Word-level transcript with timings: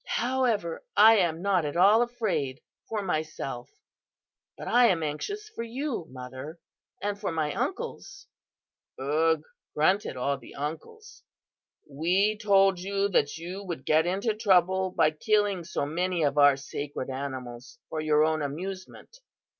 "'However, 0.03 0.83
I 0.97 1.17
am 1.17 1.43
not 1.43 1.63
at 1.63 1.77
all 1.77 2.01
afraid 2.01 2.59
for 2.89 3.03
myself, 3.03 3.69
but 4.57 4.67
I 4.67 4.87
am 4.87 5.03
anxious 5.03 5.47
for 5.49 5.61
you, 5.61 6.07
Mother, 6.09 6.57
and 7.03 7.19
for 7.19 7.31
my 7.31 7.53
uncles.' 7.53 8.25
"'Ugh!' 8.97 9.43
grunted 9.75 10.17
all 10.17 10.39
the 10.39 10.55
uncles, 10.55 11.21
'we 11.87 12.35
told 12.39 12.79
you 12.79 13.09
that 13.09 13.37
you 13.37 13.63
would 13.63 13.85
get 13.85 14.07
into 14.07 14.33
trouble 14.33 14.89
by 14.89 15.11
killing 15.11 15.63
so 15.63 15.85
many 15.85 16.23
of 16.23 16.35
our 16.35 16.57
sacred 16.57 17.11
animals 17.11 17.77
for 17.87 18.01
your 18.01 18.23
own 18.25 18.41
amusement. 18.41 19.19